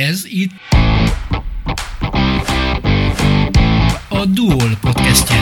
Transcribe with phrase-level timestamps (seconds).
[0.00, 0.50] Ez itt
[4.08, 5.36] a Duol podcastje.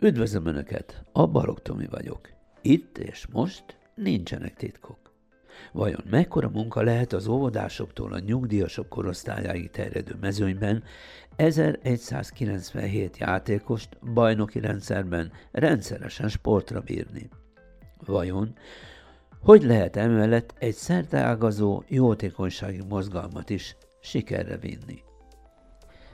[0.00, 2.28] Üdvözlöm Önöket, a Barok Tomi vagyok.
[2.62, 4.98] Itt és most nincsenek titkok.
[5.72, 10.82] Vajon mekkora munka lehet az óvodásoktól a nyugdíjasok korosztályáig terjedő mezőnyben
[11.38, 17.28] 1197 játékost bajnoki rendszerben rendszeresen sportra bírni?
[18.06, 18.54] Vajon
[19.40, 25.02] hogy lehet emellett egy szerteágazó jótékonysági mozgalmat is sikerre vinni?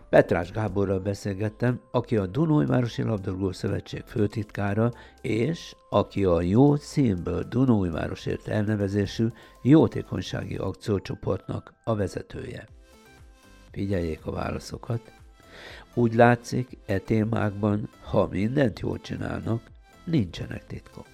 [0.09, 8.49] Petrás Gáborral beszélgettem, aki a Dunójvárosi Labdarúgó Szövetség főtitkára, és aki a Jó Színből Dunójvárosért
[8.49, 9.27] elnevezésű
[9.63, 12.67] jótékonysági akciócsoportnak a vezetője.
[13.75, 15.01] Figyeljék a válaszokat.
[15.95, 19.63] Úgy látszik, e témákban, ha mindent jól csinálnak,
[20.05, 21.07] nincsenek titkok.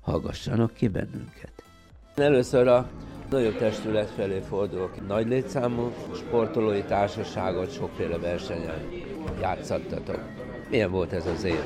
[0.00, 1.52] Hallgassanak ki bennünket.
[2.14, 2.88] Először a
[3.30, 5.06] nagyobb testület felé fordulok.
[5.06, 8.88] Nagy létszámú sportolói társaságot sokféle versenyen
[9.40, 10.20] játszattatok.
[10.70, 11.62] Milyen volt ez az év?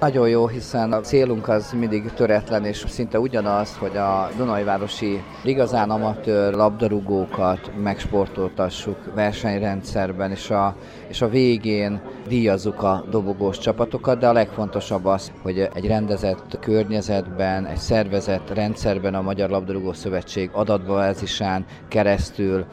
[0.00, 5.90] Nagyon jó, hiszen a célunk az mindig töretlen, és szinte ugyanaz, hogy a Dunajvárosi igazán
[5.90, 10.76] amatőr labdarúgókat megsportoltassuk versenyrendszerben, és a,
[11.08, 17.66] és a végén díjazzuk a dobogós csapatokat, de a legfontosabb az, hogy egy rendezett környezetben,
[17.66, 22.64] egy szervezett rendszerben a Magyar Labdarúgó Szövetség adatbázisán keresztül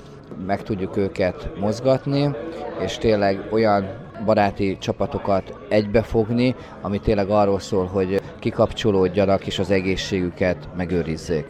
[0.46, 2.36] meg tudjuk őket mozgatni,
[2.80, 10.70] és tényleg olyan baráti csapatokat egybefogni, ami tényleg arról szól, hogy kikapcsolódjanak és az egészségüket
[10.78, 11.46] megőrizzék.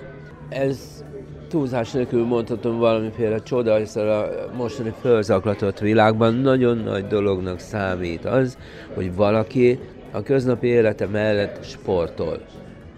[0.49, 1.03] Ez
[1.47, 4.25] túlzás nélkül mondhatom valamiféle csoda, hiszen a
[4.57, 8.57] mostani fölzaklatott világban nagyon nagy dolognak számít az,
[8.93, 9.79] hogy valaki
[10.11, 12.39] a köznapi élete mellett sportol.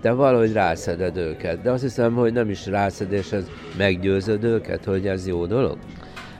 [0.02, 1.62] De valahogy rászeded őket.
[1.62, 5.78] De azt hiszem, hogy nem is rászedés, ez meggyőzöd őket, hogy ez jó dolog?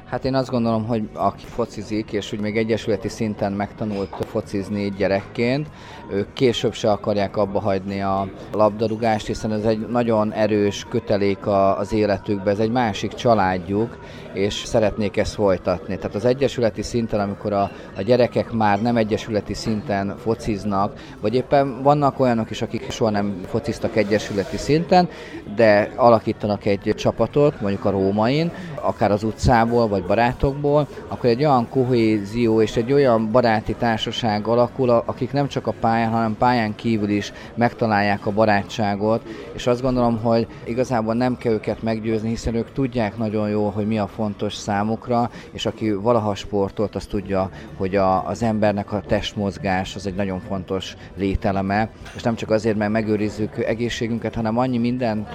[0.10, 5.68] Hát én azt gondolom, hogy aki focizik, és úgy még egyesületi szinten megtanult focizni gyerekként,
[6.12, 11.48] ők később se akarják abba hagyni a labdarúgást, hiszen ez egy nagyon erős kötelék
[11.78, 13.98] az életükbe, ez egy másik családjuk,
[14.34, 15.98] és szeretnék ezt folytatni.
[15.98, 21.82] Tehát az egyesületi szinten, amikor a, a gyerekek már nem egyesületi szinten fociznak, vagy éppen
[21.84, 25.10] vannak olyanok is, akik soha nem fociztak egyesületi szinten,
[25.56, 28.52] de alakítanak egy csapatot, mondjuk a Rómain,
[28.82, 34.90] akár az utcából, vagy barátokból, akkor egy olyan kohézió és egy olyan baráti társaság alakul,
[34.90, 39.22] akik nem csak a pályán, hanem pályán kívül is megtalálják a barátságot,
[39.54, 43.88] és azt gondolom, hogy igazából nem kell őket meggyőzni, hiszen ők tudják nagyon jó, hogy
[43.88, 49.02] mi a fontos számukra, és aki valaha sportolt, az tudja, hogy a, az embernek a
[49.02, 54.78] testmozgás az egy nagyon fontos lételeme, és nem csak azért, mert megőrizzük egészségünket, hanem annyi
[54.78, 55.30] mindent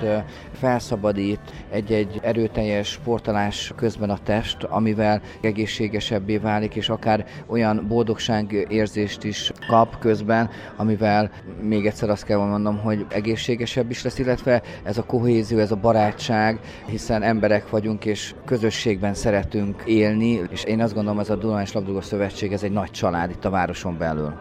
[0.52, 1.40] felszabadít
[1.70, 9.52] egy-egy erőteljes sportolás közben a test, amivel egészségesebbé válik, és akár olyan boldogság érzést is
[9.68, 11.30] kap közben, amivel
[11.60, 15.76] még egyszer azt kell mondom, hogy egészségesebb is lesz, illetve ez a kohézió, ez a
[15.76, 18.34] barátság, hiszen emberek vagyunk, és
[18.74, 22.90] közösségben szeretünk élni, és én azt gondolom, ez a Dunajs Labdarúgó Szövetség, ez egy nagy
[22.90, 24.32] család itt a városon belül.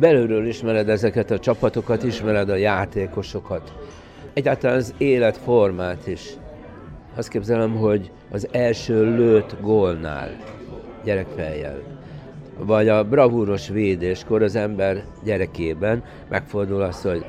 [0.00, 3.72] Belülről ismered ezeket a csapatokat, ismered a játékosokat,
[4.32, 6.30] egyáltalán az életformát is.
[7.16, 10.36] Azt képzelem, hogy az első lőtt gólnál
[11.04, 11.82] gyerekfejjel,
[12.58, 17.24] vagy a bravúros védéskor az ember gyerekében megfordul az, hogy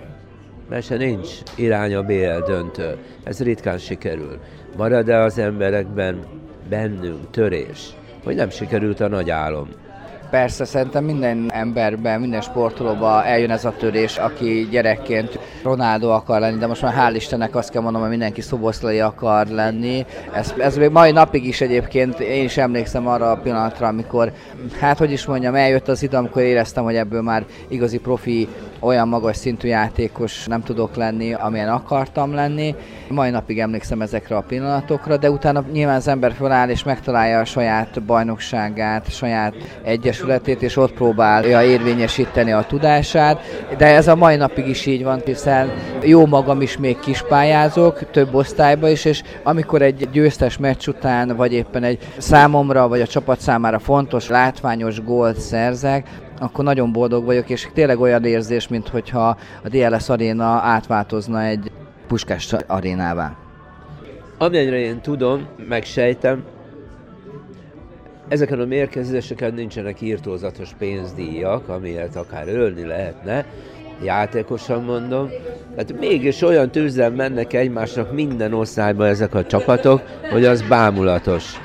[0.69, 2.97] mese nincs irány a BL döntő.
[3.23, 4.39] Ez ritkán sikerül.
[4.77, 6.23] Marad-e az emberekben
[6.69, 9.69] bennünk törés, hogy nem sikerült a nagy álom?
[10.29, 16.57] Persze, szerintem minden emberben, minden sportolóban eljön ez a törés, aki gyerekként Ronaldo akar lenni,
[16.57, 20.05] de most már hál' Istennek azt kell mondanom, hogy mindenki szoboszlai akar lenni.
[20.33, 24.31] Ez, ez még mai napig is egyébként, én is emlékszem arra a pillanatra, amikor,
[24.79, 28.47] hát hogy is mondjam, eljött az idő, amikor éreztem, hogy ebből már igazi profi,
[28.85, 32.75] olyan magas szintű játékos nem tudok lenni, amilyen akartam lenni.
[33.09, 37.45] Mai napig emlékszem ezekre a pillanatokra, de utána nyilván az ember föláll és megtalálja a
[37.45, 43.39] saját bajnokságát, saját egyesületét, és ott próbálja érvényesíteni a tudását.
[43.77, 45.71] De ez a mai napig is így van, hiszen
[46.03, 51.53] jó magam is még kispályázok, több osztályba is, és amikor egy győztes meccs után, vagy
[51.53, 56.07] éppen egy számomra, vagy a csapat számára fontos, látványos gólt szerzek,
[56.39, 61.71] akkor nagyon boldog vagyok, és tényleg olyan érzés, mint hogyha a DLS aréna átváltozna egy
[62.07, 63.35] puskás arénává.
[64.37, 66.43] Amennyire én tudom, megsejtem,
[68.27, 73.45] ezeken a mérkőzéseken nincsenek írtózatos pénzdíjak, amilyet akár ölni lehetne,
[74.03, 75.29] játékosan mondom,
[75.75, 80.01] tehát mégis olyan tűzzel mennek egymásnak minden osztályban ezek a csapatok,
[80.31, 81.59] hogy az bámulatos.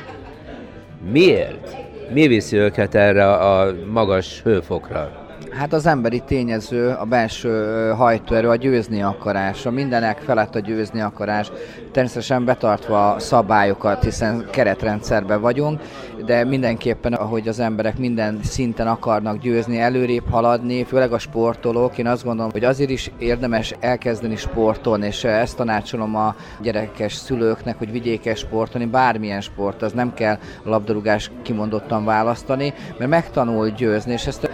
[1.11, 1.80] Miért?
[2.13, 5.30] Mi viszi őket erre a magas hőfokra?
[5.51, 11.01] Hát az emberi tényező, a belső hajtóerő, a győzni akarás, a mindenek felett a győzni
[11.01, 11.53] akarás,
[11.93, 15.81] természetesen betartva a szabályokat, hiszen keretrendszerben vagyunk,
[16.25, 22.07] de mindenképpen, ahogy az emberek minden szinten akarnak győzni, előrébb haladni, főleg a sportolók, én
[22.07, 27.93] azt gondolom, hogy azért is érdemes elkezdeni sporton, és ezt tanácsolom a gyerekes szülőknek, hogy
[27.93, 34.51] vigyék sportolni, bármilyen sport, az nem kell labdarúgás kimondottan választani, mert megtanul győzni, és ezt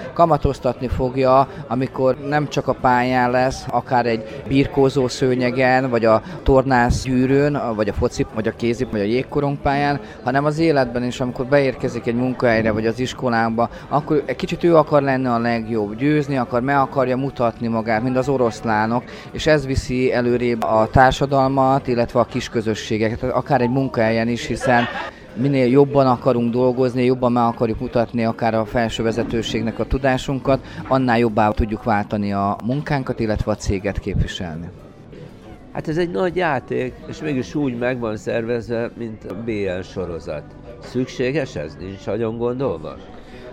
[0.77, 7.03] kamatoztatni fogja, amikor nem csak a pályán lesz, akár egy birkózó szőnyegen, vagy a tornász
[7.03, 11.21] gyűrűn, vagy a foci, vagy a kézi, vagy a jégkorong pályán, hanem az életben is,
[11.21, 15.97] amikor beérkezik egy munkahelyre, vagy az iskolába, akkor egy kicsit ő akar lenni a legjobb,
[15.97, 21.87] győzni akar, meg akarja mutatni magát, mint az oroszlánok, és ez viszi előrébb a társadalmat,
[21.87, 24.85] illetve a kisközösségeket, akár egy munkahelyen is, hiszen
[25.37, 31.19] minél jobban akarunk dolgozni, jobban meg akarjuk mutatni akár a felső vezetőségnek a tudásunkat, annál
[31.19, 34.69] jobbá tudjuk váltani a munkánkat, illetve a céget képviselni.
[35.73, 40.43] Hát ez egy nagy játék, és mégis úgy meg van szervezve, mint a BL sorozat.
[40.83, 41.77] Szükséges ez?
[41.81, 42.97] Nincs nagyon gondolva?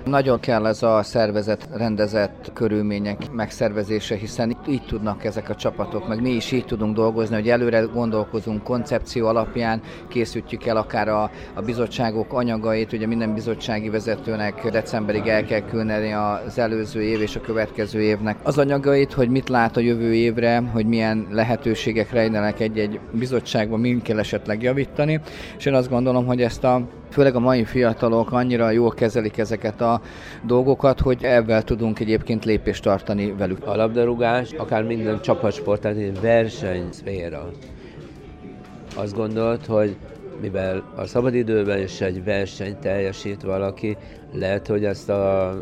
[0.05, 6.21] Nagyon kell ez a szervezet rendezett körülmények megszervezése, hiszen így tudnak ezek a csapatok, meg
[6.21, 11.61] mi is így tudunk dolgozni, hogy előre gondolkozunk koncepció alapján, készítjük el akár a, a
[11.61, 17.41] bizottságok anyagait, ugye minden bizottsági vezetőnek decemberig el kell küldeni az előző év és a
[17.41, 22.99] következő évnek az anyagait, hogy mit lát a jövő évre, hogy milyen lehetőségek rejlenek egy-egy
[23.11, 25.19] bizottságban, mind kell esetleg javítani,
[25.57, 26.81] és én azt gondolom, hogy ezt a
[27.13, 30.01] főleg a mai fiatalok annyira jól kezelik ezeket a
[30.45, 33.65] dolgokat, hogy ebben tudunk egyébként lépést tartani velük.
[33.65, 37.51] A labdarúgás, akár minden csapatsport, tehát egy versenyszféra.
[38.95, 39.95] Azt gondolt, hogy
[40.41, 43.97] mivel a szabadidőben is egy verseny teljesít valaki,
[44.31, 45.53] lehet, hogy ezt a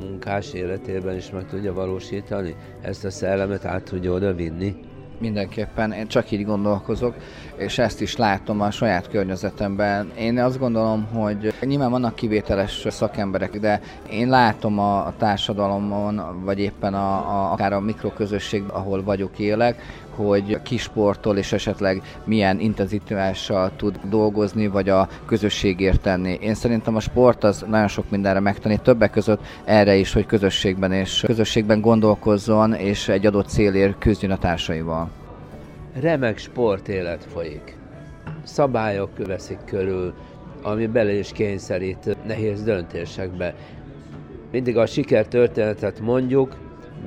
[0.00, 4.76] munkás életében is meg tudja valósítani, ezt a szellemet át tudja oda vinni.
[5.24, 7.14] Mindenképpen, én csak így gondolkozok,
[7.56, 10.12] és ezt is látom a saját környezetemben.
[10.18, 13.80] Én azt gondolom, hogy nyilván vannak kivételes szakemberek, de
[14.10, 19.82] én látom a, társadalomon, vagy éppen a, a, akár a mikroközösség, ahol vagyok, élek,
[20.14, 26.38] hogy kisportol és esetleg milyen intenzitással tud dolgozni, vagy a közösségért tenni.
[26.40, 30.92] Én szerintem a sport az nagyon sok mindenre megtanít, többek között erre is, hogy közösségben
[30.92, 35.10] és közösségben gondolkozzon, és egy adott célért küzdjön a társaival.
[36.00, 37.76] Remek sportélet folyik.
[38.42, 40.14] Szabályok veszik körül,
[40.62, 43.54] ami bele is kényszerít nehéz döntésekbe.
[44.50, 46.56] Mindig a sikertörténetet mondjuk,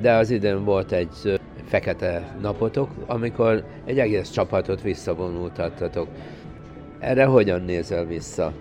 [0.02, 6.08] de az idén volt egy fekete napotok, amikor egy egész csapatot visszavonultattatok.
[7.00, 8.54] Erre hogyan nézel vissza?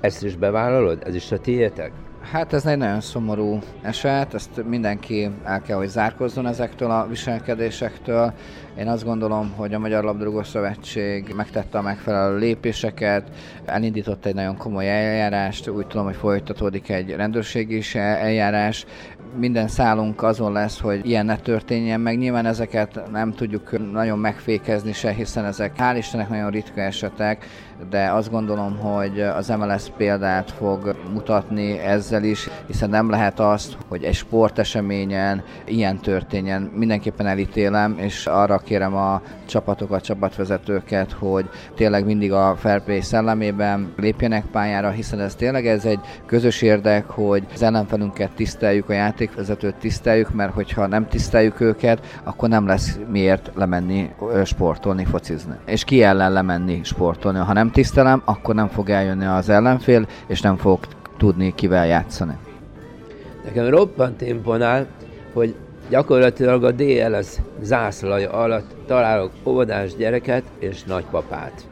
[0.00, 1.02] Ezt is bevállalod?
[1.06, 1.92] Ez is a tiétek?
[2.32, 8.32] Hát ez egy nagyon szomorú eset, ezt mindenki el kell, hogy zárkozzon ezektől a viselkedésektől.
[8.78, 13.30] Én azt gondolom, hogy a Magyar Labdarúgó Szövetség megtette a megfelelő lépéseket,
[13.64, 18.84] elindított egy nagyon komoly eljárást, úgy tudom, hogy folytatódik egy rendőrségi is eljárás,
[19.36, 22.18] minden szálunk azon lesz, hogy ilyen ne történjen meg.
[22.18, 27.46] Nyilván ezeket nem tudjuk nagyon megfékezni se, hiszen ezek hál' Istennek nagyon ritka esetek,
[27.90, 33.76] de azt gondolom, hogy az MLS példát fog mutatni ezzel is, hiszen nem lehet azt,
[33.88, 36.62] hogy egy sporteseményen ilyen történjen.
[36.62, 43.92] Mindenképpen elítélem, és arra kérem a csapatokat, csapatvezetőket, hogy tényleg mindig a fair play szellemében
[43.96, 48.92] lépjenek pályára, hiszen ez tényleg ez egy közös érdek, hogy az ellenfelünket tiszteljük, a
[49.24, 54.10] játékvezetőt tiszteljük, mert hogyha nem tiszteljük őket, akkor nem lesz miért lemenni
[54.44, 55.54] sportolni, focizni.
[55.66, 60.40] És ki ellen lemenni sportolni, ha nem tisztelem, akkor nem fog eljönni az ellenfél, és
[60.40, 60.78] nem fog
[61.16, 62.36] tudni kivel játszani.
[63.44, 64.86] Nekem roppant imponál,
[65.32, 65.54] hogy
[65.88, 71.66] gyakorlatilag a DLS zászlaja alatt találok óvodás gyereket és nagypapát.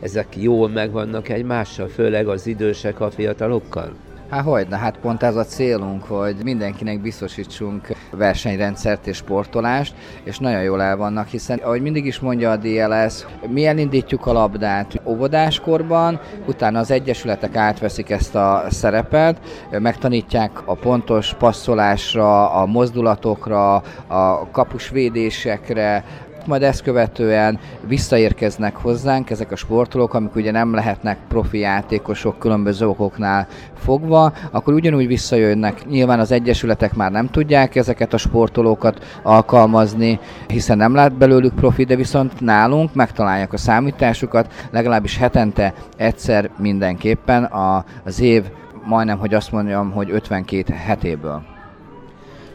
[0.00, 3.92] Ezek jól megvannak egymással, főleg az idősek a fiatalokkal?
[4.30, 9.94] Hát hogy, hát pont ez a célunk, hogy mindenkinek biztosítsunk versenyrendszert és sportolást,
[10.24, 14.32] és nagyon jól el vannak, hiszen ahogy mindig is mondja a DLS, mi elindítjuk a
[14.32, 15.00] labdát?
[15.04, 23.74] Óvodáskorban, utána az egyesületek átveszik ezt a szerepet, megtanítják a pontos passzolásra, a mozdulatokra,
[24.06, 26.04] a kapusvédésekre,
[26.46, 32.88] majd ezt követően visszaérkeznek hozzánk ezek a sportolók, amik ugye nem lehetnek profi játékosok különböző
[32.88, 33.46] okoknál
[33.78, 35.86] fogva, akkor ugyanúgy visszajönnek.
[35.88, 40.18] Nyilván az egyesületek már nem tudják ezeket a sportolókat alkalmazni,
[40.48, 47.44] hiszen nem lát belőlük profi, de viszont nálunk megtalálják a számításukat, legalábbis hetente egyszer mindenképpen
[47.44, 48.44] a, az év
[48.84, 51.42] majdnem, hogy azt mondjam, hogy 52 hetéből.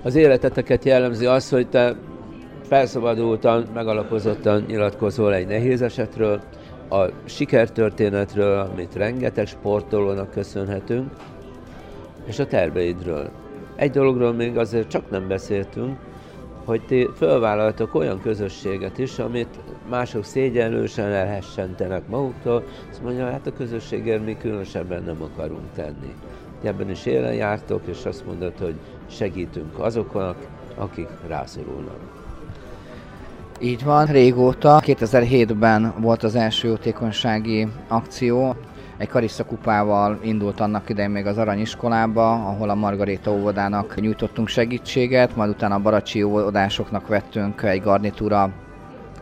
[0.03, 1.95] Az életeteket jellemzi az, hogy te
[2.67, 6.41] felszabadultan, megalapozottan nyilatkozol egy nehéz esetről,
[6.89, 11.11] a sikertörténetről, amit rengeteg sportolónak köszönhetünk,
[12.25, 13.29] és a terveidről.
[13.75, 15.97] Egy dologról még azért csak nem beszéltünk,
[16.65, 23.53] hogy ti fölvállaltok olyan közösséget is, amit mások szégyenlősen elhessentenek maguktól, azt mondja, hát a
[23.53, 26.13] közösségért mi különösebben nem akarunk tenni.
[26.63, 28.75] Ebben is élen jártok, és azt mondod, hogy
[29.09, 32.24] segítünk azoknak, akik rászorulnak.
[33.59, 34.81] Így van, régóta.
[34.85, 38.55] 2007-ben volt az első jótékonysági akció,
[38.97, 45.35] egy Karissa kupával indult annak idején még az Aranyiskolába, ahol a Margaréta óvodának nyújtottunk segítséget,
[45.35, 48.49] majd utána a Baracsi óvodásoknak vettünk egy garnitúra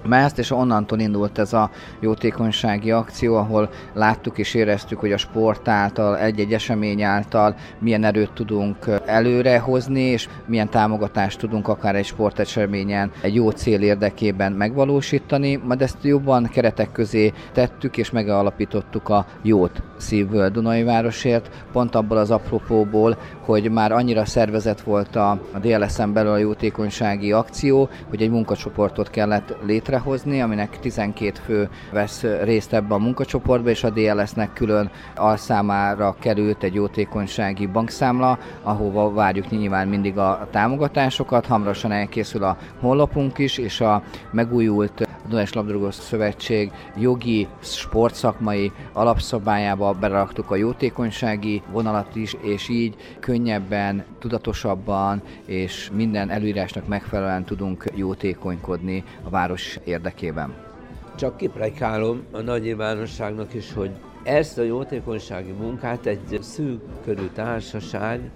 [0.05, 1.69] mezt, és onnantól indult ez a
[1.99, 8.31] jótékonysági akció, ahol láttuk és éreztük, hogy a sport által, egy-egy esemény által milyen erőt
[8.31, 15.81] tudunk előrehozni, és milyen támogatást tudunk akár egy sporteseményen egy jó cél érdekében megvalósítani, majd
[15.81, 22.31] ezt jobban keretek közé tettük, és megalapítottuk a jót szívből Dunai Városért, pont abból az
[22.31, 29.09] apropóból, hogy már annyira szervezett volt a, DLSM belül a jótékonysági akció, hogy egy munkacsoportot
[29.09, 29.55] kellett
[29.93, 36.63] létrehozni, aminek 12 fő vesz részt ebbe a munkacsoportba, és a DLS-nek külön alszámára került
[36.63, 41.45] egy jótékonysági bankszámla, ahova várjuk nyilván mindig a támogatásokat.
[41.45, 50.51] Hamarosan elkészül a honlapunk is, és a megújult Dunás Labdarúgó Szövetség jogi, sportszakmai alapszabályába beraktuk
[50.51, 59.29] a jótékonysági vonalat is, és így könnyebben, tudatosabban és minden előírásnak megfelelően tudunk jótékonykodni a
[59.29, 60.53] város érdekében.
[61.15, 63.91] Csak kiprekálom a nagy nyilvánosságnak is, hogy
[64.23, 68.31] ezt a jótékonysági munkát egy szűk körű társaság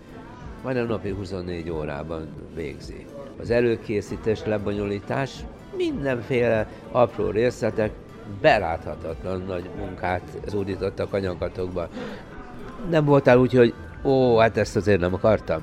[0.63, 3.05] majdnem napi 24 órában végzi.
[3.39, 5.31] Az előkészítés, lebonyolítás
[5.77, 7.91] mindenféle apró részletek
[8.41, 11.87] beláthatatlan nagy munkát zúdítottak a nyakatokba.
[12.89, 15.61] Nem voltál úgy, hogy ó, hát ezt azért nem akartam?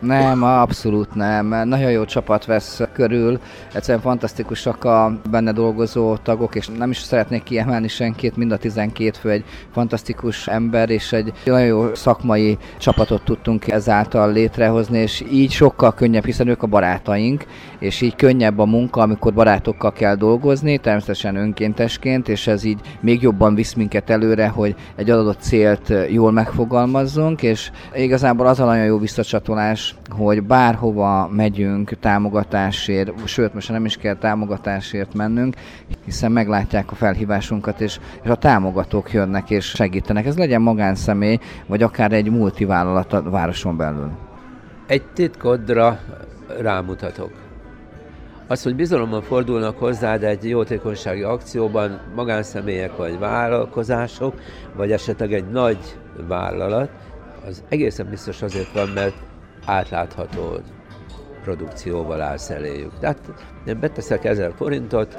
[0.00, 1.46] Nem, abszolút nem.
[1.46, 3.40] Nagyon jó csapat vesz körül,
[3.74, 9.10] egyszerűen fantasztikusak a benne dolgozó tagok, és nem is szeretnék kiemelni senkit, mind a 12
[9.20, 15.50] fő egy fantasztikus ember, és egy nagyon jó szakmai csapatot tudtunk ezáltal létrehozni, és így
[15.50, 17.44] sokkal könnyebb, hiszen ők a barátaink,
[17.78, 23.22] és így könnyebb a munka, amikor barátokkal kell dolgozni, természetesen önkéntesként, és ez így még
[23.22, 28.84] jobban visz minket előre, hogy egy adott célt jól megfogalmazzunk, és igazából az a nagyon
[28.84, 35.56] jó visszacsatolás, hogy bárhova megyünk támogatásért, sőt, most nem is kell támogatásért mennünk,
[36.04, 40.26] hiszen meglátják a felhívásunkat, és, és a támogatók jönnek és segítenek.
[40.26, 44.10] Ez legyen magánszemély, vagy akár egy multivállalat a városon belül.
[44.86, 45.98] Egy titkodra
[46.60, 47.30] rámutatok.
[48.48, 54.34] Az, hogy bizalommal fordulnak hozzád egy jótékonysági akcióban magánszemélyek vagy vállalkozások,
[54.76, 55.78] vagy esetleg egy nagy
[56.28, 56.90] vállalat,
[57.46, 59.14] az egészen biztos azért van, mert
[59.66, 60.60] átlátható
[61.42, 62.98] produkcióval állsz eléjük.
[62.98, 63.18] Tehát
[63.66, 65.18] én beteszek ezer forintot,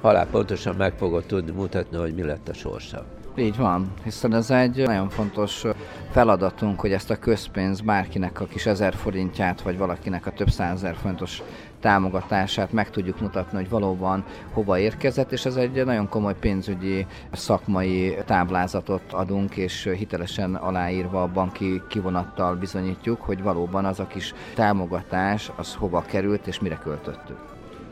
[0.00, 3.04] halál pontosan meg fogod tudni mutatni, hogy mi lett a sorsa.
[3.36, 5.64] Így van, hiszen ez egy nagyon fontos
[6.10, 10.94] feladatunk, hogy ezt a közpénz bárkinek a kis ezer forintját, vagy valakinek a több százezer
[10.94, 11.42] forintos
[11.80, 18.16] támogatását meg tudjuk mutatni, hogy valóban hova érkezett, és ez egy nagyon komoly pénzügyi szakmai
[18.26, 25.50] táblázatot adunk, és hitelesen aláírva a banki kivonattal bizonyítjuk, hogy valóban az a kis támogatás,
[25.56, 27.38] az hova került, és mire költöttük.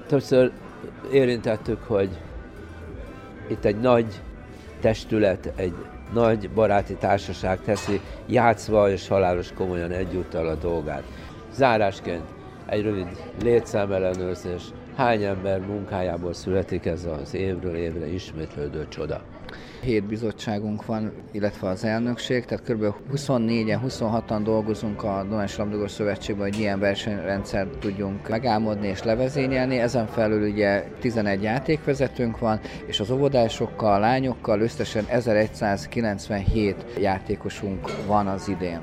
[0.06, 0.52] Többször
[1.12, 2.18] érintettük, hogy
[3.48, 4.20] itt egy nagy
[4.80, 5.74] testület, egy
[6.12, 11.02] nagy baráti társaság teszi játszva és halálos komolyan egyúttal a dolgát.
[11.52, 12.24] Zárásként
[12.66, 13.06] egy rövid
[13.42, 14.62] létszámellenőrzés,
[14.96, 19.20] hány ember munkájából születik ez az évről évre ismétlődő csoda.
[19.80, 22.94] Hét bizottságunk van, illetve az elnökség, tehát kb.
[23.14, 29.78] 24-en, 26-an dolgozunk a Donás Labdarúgó Szövetségben, hogy ilyen versenyrendszert tudjunk megálmodni és levezényelni.
[29.78, 38.48] Ezen felül ugye 11 játékvezetőnk van, és az óvodásokkal, lányokkal összesen 1197 játékosunk van az
[38.48, 38.80] idén.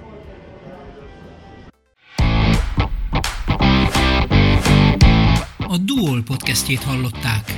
[5.78, 7.54] a Duol podcastjét hallották.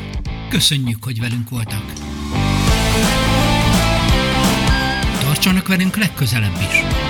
[0.50, 2.09] Köszönjük, hogy velünk voltak.
[5.40, 7.09] Tartsanak velünk legközelebb is!